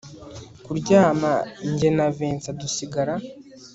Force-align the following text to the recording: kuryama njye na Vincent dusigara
kuryama 0.65 1.33
njye 1.69 1.89
na 1.97 2.05
Vincent 2.15 2.57
dusigara 2.61 3.15